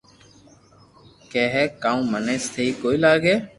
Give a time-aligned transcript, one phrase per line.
[1.31, 3.35] ڪي ھي ڪاو مني سھي ڪوئي لاگي